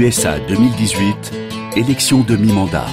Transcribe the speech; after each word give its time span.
USA 0.00 0.38
2018, 0.48 1.34
élection 1.76 2.20
de 2.20 2.34
mi-mandat. 2.34 2.86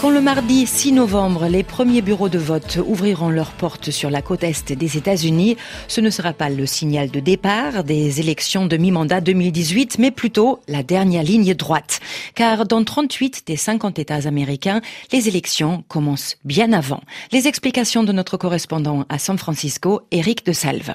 Quand 0.00 0.08
le 0.08 0.22
mardi 0.22 0.66
6 0.66 0.92
novembre, 0.92 1.46
les 1.46 1.62
premiers 1.62 2.00
bureaux 2.00 2.30
de 2.30 2.38
vote 2.38 2.78
ouvriront 2.86 3.28
leurs 3.28 3.50
portes 3.50 3.90
sur 3.90 4.08
la 4.08 4.22
côte 4.22 4.42
est 4.42 4.72
des 4.72 4.96
États-Unis, 4.96 5.58
ce 5.88 6.00
ne 6.00 6.08
sera 6.08 6.32
pas 6.32 6.48
le 6.48 6.64
signal 6.64 7.10
de 7.10 7.20
départ 7.20 7.84
des 7.84 8.18
élections 8.18 8.64
de 8.64 8.78
mi-mandat 8.78 9.20
2018, 9.20 9.98
mais 9.98 10.10
plutôt 10.10 10.60
la 10.68 10.82
dernière 10.82 11.22
ligne 11.22 11.52
droite. 11.52 12.00
Car 12.34 12.64
dans 12.64 12.82
38 12.82 13.42
des 13.46 13.56
50 13.56 13.98
États 13.98 14.26
américains, 14.26 14.80
les 15.12 15.28
élections 15.28 15.84
commencent 15.86 16.38
bien 16.44 16.72
avant. 16.72 17.02
Les 17.30 17.46
explications 17.46 18.04
de 18.04 18.12
notre 18.12 18.38
correspondant 18.38 19.04
à 19.10 19.18
San 19.18 19.36
Francisco, 19.36 20.00
Eric 20.10 20.46
de 20.46 20.52
Salve. 20.52 20.94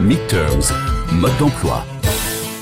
Midterms, 0.00 0.72
mode 1.12 1.36
d'emploi. 1.38 1.84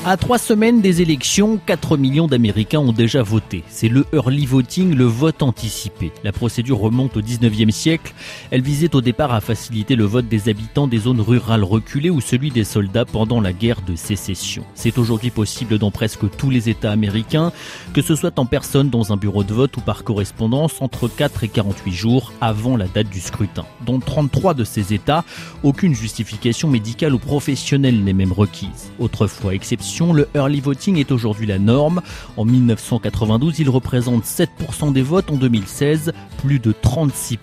À 0.09 0.17
trois 0.17 0.39
semaines 0.39 0.83
des 0.83 1.03
élections, 1.03 1.59
4 1.67 1.97
millions 1.97 2.29
d'Américains 2.29 2.79
ont 2.79 2.93
déjà 2.93 3.25
voté. 3.25 3.65
C'est 3.67 3.89
le 3.89 4.07
early 4.13 4.47
voting, 4.47 4.95
le 4.95 5.05
vote 5.05 5.43
anticipé. 5.43 6.13
La 6.23 6.31
procédure 6.31 6.79
remonte 6.79 7.17
au 7.17 7.21
19e 7.21 7.73
siècle. 7.73 8.15
Elle 8.53 8.63
visait 8.63 8.95
au 8.95 9.01
départ 9.01 9.35
à 9.35 9.41
faciliter 9.41 9.97
le 9.97 10.05
vote 10.05 10.29
des 10.29 10.49
habitants 10.49 10.87
des 10.87 10.99
zones 10.99 11.21
rurales 11.21 11.65
reculées 11.65 12.11
ou 12.11 12.21
celui 12.21 12.53
des 12.53 12.63
soldats 12.63 13.05
pendant 13.05 13.41
la 13.41 13.53
guerre 13.53 13.81
de 13.83 13.97
sécession. 13.97 14.63
C'est 14.77 14.97
aujourd'hui 14.97 15.31
possible 15.31 15.77
dans 15.77 15.91
presque 15.91 16.31
tous 16.37 16.51
les 16.51 16.69
États 16.69 16.93
américains, 16.93 17.51
que 17.93 18.01
ce 18.01 18.15
soit 18.15 18.39
en 18.39 18.47
personne 18.47 18.91
dans 18.91 19.13
un 19.13 19.17
bureau 19.17 19.43
de 19.43 19.55
vote 19.55 19.77
ou 19.77 19.81
par 19.81 20.05
correspondance 20.05 20.81
entre 20.83 21.09
4 21.09 21.43
et 21.43 21.49
48 21.49 21.93
jours 21.93 22.33
avant 22.41 22.77
la 22.77 22.87
date 22.87 23.09
du 23.09 23.19
scrutin. 23.19 23.67
Dans 23.85 23.99
33 23.99 24.55
de 24.55 24.63
ces 24.63 24.95
États, 24.95 25.25
aucune 25.65 25.97
justification 25.97 26.69
médicale 26.69 27.13
ou 27.13 27.19
professionnelle 27.19 28.05
n'est 28.05 28.13
même 28.13 28.33
requise. 28.33 28.93
Autrefois, 29.01 29.53
exception 29.53 29.96
le 30.05 30.29
early 30.35 30.61
voting 30.61 30.99
est 30.99 31.11
aujourd'hui 31.11 31.47
la 31.47 31.59
norme. 31.59 32.03
En 32.37 32.45
1992, 32.45 33.59
il 33.61 33.71
représente 33.71 34.25
7% 34.25 34.93
des 34.93 35.03
votes. 35.03 35.31
En 35.31 35.37
2016, 35.37 36.13
plus 36.43 36.59
de 36.59 36.73
36%. 36.73 37.39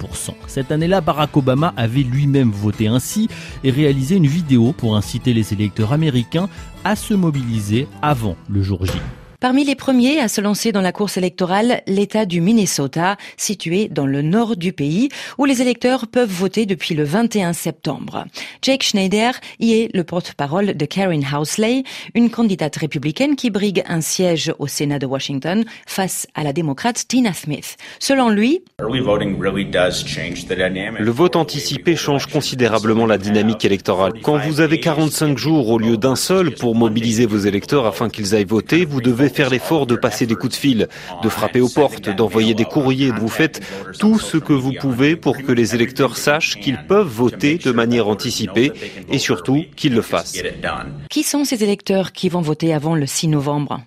Cette 0.47 0.71
année-là, 0.71 1.01
Barack 1.01 1.35
Obama 1.35 1.73
avait 1.75 2.03
lui-même 2.03 2.51
voté 2.51 2.87
ainsi 2.87 3.27
et 3.63 3.71
réalisé 3.71 4.15
une 4.15 4.27
vidéo 4.27 4.73
pour 4.73 4.95
inciter 4.95 5.33
les 5.33 5.53
électeurs 5.53 5.93
américains 5.93 6.49
à 6.83 6.95
se 6.95 7.13
mobiliser 7.13 7.87
avant 8.01 8.35
le 8.49 8.61
jour 8.61 8.85
J. 8.85 8.91
Parmi 9.43 9.65
les 9.65 9.75
premiers 9.75 10.21
à 10.21 10.29
se 10.29 10.39
lancer 10.39 10.71
dans 10.71 10.79
la 10.79 10.93
course 10.93 11.17
électorale, 11.17 11.81
l'État 11.85 12.25
du 12.25 12.39
Minnesota, 12.39 13.17
situé 13.35 13.89
dans 13.89 14.05
le 14.05 14.21
nord 14.21 14.55
du 14.55 14.71
pays, 14.71 15.09
où 15.37 15.43
les 15.43 15.61
électeurs 15.61 16.07
peuvent 16.07 16.31
voter 16.31 16.65
depuis 16.65 16.95
le 16.95 17.03
21 17.03 17.51
septembre. 17.51 18.23
Jake 18.61 18.83
Schneider 18.83 19.33
y 19.59 19.73
est 19.73 19.93
le 19.93 20.05
porte-parole 20.05 20.77
de 20.77 20.85
Karen 20.85 21.25
Housley, 21.25 21.83
une 22.15 22.29
candidate 22.29 22.77
républicaine 22.77 23.35
qui 23.35 23.49
brigue 23.49 23.83
un 23.85 23.99
siège 23.99 24.53
au 24.59 24.67
Sénat 24.67 24.97
de 24.97 25.05
Washington 25.05 25.65
face 25.85 26.25
à 26.35 26.45
la 26.45 26.53
démocrate 26.53 27.05
Tina 27.05 27.33
Smith. 27.33 27.75
Selon 27.99 28.29
lui, 28.29 28.63
le 28.79 28.87
vote 31.11 31.35
anticipé 31.35 31.97
change 31.97 32.27
considérablement 32.27 33.05
la 33.05 33.17
dynamique 33.17 33.65
électorale. 33.65 34.13
Quand 34.23 34.37
vous 34.37 34.61
avez 34.61 34.79
45 34.79 35.37
jours 35.37 35.67
au 35.67 35.79
lieu 35.79 35.97
d'un 35.97 36.15
seul 36.15 36.53
pour 36.53 36.75
mobiliser 36.75 37.25
vos 37.25 37.39
électeurs 37.39 37.85
afin 37.85 38.07
qu'ils 38.07 38.35
aillent 38.35 38.45
voter, 38.45 38.85
vous 38.85 39.01
devez 39.01 39.32
faire 39.33 39.49
l'effort 39.49 39.87
de 39.87 39.95
passer 39.95 40.25
des 40.25 40.35
coups 40.35 40.53
de 40.53 40.59
fil, 40.59 40.87
de 41.21 41.29
frapper 41.29 41.61
aux 41.61 41.69
portes, 41.69 42.09
d'envoyer 42.09 42.53
des 42.53 42.65
courriers. 42.65 43.11
Vous 43.11 43.27
faites 43.27 43.61
tout 43.99 44.19
ce 44.19 44.37
que 44.37 44.53
vous 44.53 44.73
pouvez 44.79 45.15
pour 45.15 45.37
que 45.37 45.51
les 45.51 45.75
électeurs 45.75 46.17
sachent 46.17 46.59
qu'ils 46.59 46.83
peuvent 46.87 47.07
voter 47.07 47.57
de 47.57 47.71
manière 47.71 48.07
anticipée 48.07 48.71
et 49.09 49.17
surtout 49.17 49.63
qu'ils 49.75 49.93
le 49.93 50.01
fassent. 50.01 50.41
Qui 51.09 51.23
sont 51.23 51.45
ces 51.45 51.63
électeurs 51.63 52.11
qui 52.11 52.29
vont 52.29 52.41
voter 52.41 52.73
avant 52.73 52.95
le 52.95 53.05
6 53.05 53.27
novembre? 53.29 53.81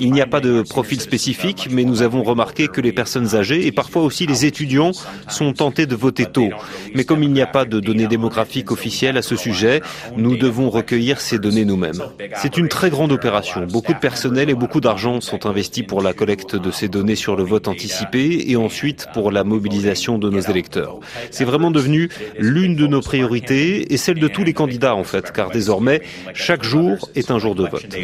Il 0.00 0.12
n'y 0.12 0.20
a 0.20 0.26
pas 0.26 0.40
de 0.40 0.62
profil 0.62 1.00
spécifique, 1.00 1.68
mais 1.70 1.84
nous 1.84 2.02
avons 2.02 2.22
remarqué 2.22 2.68
que 2.68 2.80
les 2.80 2.92
personnes 2.92 3.34
âgées 3.34 3.66
et 3.66 3.72
parfois 3.72 4.02
aussi 4.02 4.26
les 4.26 4.44
étudiants 4.44 4.92
sont 5.28 5.52
tentés 5.52 5.86
de 5.86 5.94
voter 5.94 6.26
tôt. 6.26 6.50
Mais 6.94 7.04
comme 7.04 7.22
il 7.22 7.32
n'y 7.32 7.42
a 7.42 7.46
pas 7.46 7.64
de 7.64 7.80
données 7.80 8.06
démographiques 8.06 8.70
officielles 8.70 9.16
à 9.16 9.22
ce 9.22 9.36
sujet, 9.36 9.80
nous 10.16 10.36
devons 10.36 10.70
recueillir 10.70 11.20
ces 11.20 11.38
données 11.38 11.64
nous-mêmes. 11.64 12.02
C'est 12.36 12.56
une 12.56 12.68
très 12.68 12.90
grande 12.90 13.12
opération 13.12 13.66
Beaucoup 13.70 13.92
de 13.92 13.98
personnel 13.98 14.50
et 14.50 14.54
beaucoup 14.54 14.80
d'argent 14.80 15.20
sont 15.20 15.46
investis 15.46 15.84
pour 15.84 16.00
la 16.00 16.12
collecte 16.12 16.56
de 16.56 16.70
ces 16.70 16.88
données 16.88 17.16
sur 17.16 17.36
le 17.36 17.42
vote 17.42 17.68
anticipé 17.68 18.44
et 18.48 18.56
ensuite 18.56 19.06
pour 19.12 19.30
la 19.30 19.44
mobilisation 19.44 20.18
de 20.18 20.30
nos 20.30 20.40
électeurs. 20.40 20.98
C'est 21.30 21.44
vraiment 21.44 21.70
devenu 21.70 22.08
l'une 22.38 22.76
de 22.76 22.86
nos 22.86 23.00
priorités 23.00 23.92
et 23.92 23.96
celle 23.96 24.18
de 24.18 24.28
tous 24.28 24.44
les 24.44 24.52
candidats 24.52 24.94
en 24.94 25.04
fait, 25.04 25.32
car 25.32 25.50
désormais, 25.50 26.02
chaque 26.34 26.62
jour 26.62 27.08
est 27.14 27.30
un 27.30 27.38
jour 27.38 27.54
de 27.54 27.66
vote. 27.66 27.95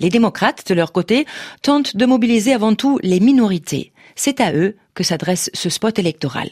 Les 0.00 0.10
démocrates, 0.10 0.66
de 0.68 0.74
leur 0.74 0.92
côté, 0.92 1.26
tentent 1.62 1.96
de 1.96 2.06
mobiliser 2.06 2.52
avant 2.52 2.74
tout 2.74 2.98
les 3.02 3.20
minorités. 3.20 3.92
C'est 4.14 4.40
à 4.40 4.52
eux 4.52 4.76
que 4.98 5.04
s'adresse 5.04 5.48
ce 5.54 5.70
spot 5.70 5.96
électoral. 6.00 6.50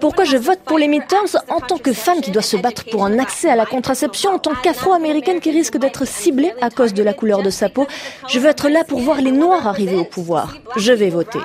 Pourquoi 0.00 0.24
je 0.24 0.36
vote 0.36 0.60
pour 0.64 0.78
les 0.78 0.86
midterms 0.86 1.26
en 1.48 1.58
tant 1.58 1.76
que 1.76 1.92
femme 1.92 2.20
qui 2.20 2.30
doit 2.30 2.40
se 2.40 2.56
battre 2.56 2.84
pour 2.84 3.04
un 3.04 3.18
accès 3.18 3.50
à 3.50 3.56
la 3.56 3.66
contraception, 3.66 4.30
en 4.30 4.38
tant 4.38 4.54
qu'afro-américaine 4.62 5.40
qui 5.40 5.50
risque 5.50 5.76
d'être 5.76 6.06
ciblée 6.06 6.52
à 6.60 6.70
cause 6.70 6.94
de 6.94 7.02
la 7.02 7.12
couleur 7.12 7.42
de 7.42 7.50
sa 7.50 7.68
peau? 7.68 7.88
Je 8.28 8.38
veux 8.38 8.48
être 8.48 8.68
là 8.68 8.84
pour 8.84 9.00
voir 9.00 9.20
les 9.20 9.32
Noirs 9.32 9.66
arriver 9.66 9.96
au 9.96 10.04
pouvoir. 10.04 10.56
Je 10.76 10.92
vais 10.92 11.10
voter. 11.10 11.40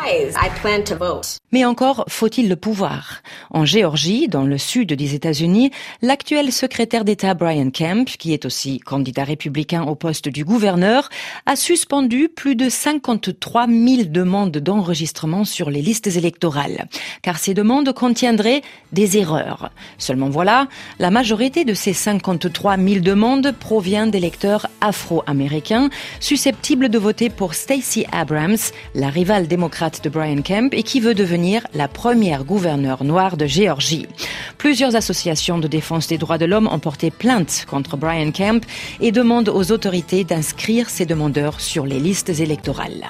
Mais 1.52 1.66
encore 1.66 2.06
faut-il 2.08 2.48
le 2.48 2.56
pouvoir. 2.56 3.24
En 3.50 3.66
Géorgie, 3.66 4.28
dans 4.28 4.44
le 4.44 4.60
sud 4.60 4.94
des 4.94 5.16
États-Unis, 5.16 5.72
l'actuel 6.04 6.52
secrétaire 6.52 7.06
d'État 7.06 7.34
Brian 7.34 7.72
Kemp, 7.72 8.06
qui 8.06 8.34
est 8.34 8.46
aussi 8.46 8.78
candidat 8.80 9.24
républicain 9.24 9.81
au 9.81 9.96
poste 9.96 10.30
du 10.30 10.46
gouverneur, 10.46 11.10
a 11.48 11.56
suspendu 11.56 12.30
plus 12.30 12.56
de 12.56 12.70
53 12.70 13.66
000 13.66 14.04
demandes 14.10 14.60
d'enregistrement 14.60 15.38
sur 15.45 15.69
les 15.69 15.81
listes 15.81 16.07
électorales, 16.07 16.88
car 17.22 17.38
ces 17.38 17.53
demandes 17.53 17.94
contiendraient 17.94 18.61
des 18.91 19.17
erreurs. 19.17 19.72
Seulement 19.97 20.29
voilà, 20.29 20.67
la 21.00 21.11
majorité 21.11 21.66
de 21.66 21.73
ces 21.73 21.94
53 21.94 22.77
000 22.77 23.00
demandes 23.00 23.53
provient 23.59 24.07
d'électeurs 24.07 24.67
afro-américains 24.81 25.89
susceptibles 26.19 26.89
de 26.89 26.97
voter 26.97 27.29
pour 27.29 27.53
Stacey 27.53 28.05
Abrams, 28.11 28.57
la 28.95 29.09
rivale 29.09 29.47
démocrate 29.47 30.03
de 30.03 30.09
Brian 30.09 30.41
Kemp 30.41 30.73
et 30.73 30.83
qui 30.83 31.00
veut 31.00 31.13
devenir 31.13 31.66
la 31.73 31.88
première 31.88 32.44
gouverneure 32.44 33.03
noire 33.03 33.38
de 33.38 33.45
Géorgie. 33.45 34.07
Plusieurs 34.57 34.95
associations 34.95 35.57
de 35.57 35.67
défense 35.67 36.07
des 36.07 36.17
droits 36.17 36.38
de 36.38 36.45
l'homme 36.45 36.69
ont 36.71 36.79
porté 36.79 37.11
plainte 37.11 37.66
contre 37.69 37.97
Brian 37.97 38.31
Kemp 38.31 38.66
et 39.00 39.11
demandent 39.11 39.50
aux 39.50 39.71
autorités 39.71 40.23
d'inscrire 40.23 40.89
ces 40.89 41.06
demandeurs 41.06 41.61
sur 41.61 41.85
les 41.85 42.00
listes 42.00 42.29
électorales. 42.29 43.07